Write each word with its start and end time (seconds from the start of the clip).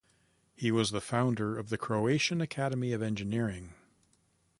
He 0.55 0.71
was 0.71 0.89
the 0.89 0.99
founder 0.99 1.55
of 1.55 1.69
the 1.69 1.77
Croatian 1.77 2.41
Academy 2.41 2.91
of 2.91 3.03
Engineering. 3.03 3.75